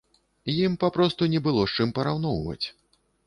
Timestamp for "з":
1.71-1.79